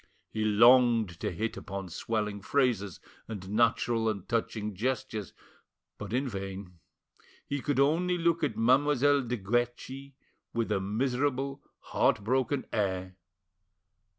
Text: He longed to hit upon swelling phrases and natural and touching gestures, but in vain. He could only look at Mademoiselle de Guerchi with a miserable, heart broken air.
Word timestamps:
He 0.31 0.43
longed 0.43 1.19
to 1.19 1.29
hit 1.31 1.55
upon 1.57 1.89
swelling 1.89 2.41
phrases 2.41 2.99
and 3.27 3.51
natural 3.51 4.09
and 4.09 4.27
touching 4.27 4.73
gestures, 4.73 5.31
but 5.99 6.11
in 6.11 6.27
vain. 6.27 6.79
He 7.45 7.61
could 7.61 7.79
only 7.79 8.17
look 8.17 8.43
at 8.43 8.57
Mademoiselle 8.57 9.21
de 9.21 9.37
Guerchi 9.37 10.15
with 10.55 10.71
a 10.71 10.79
miserable, 10.79 11.61
heart 11.77 12.23
broken 12.23 12.65
air. 12.73 13.15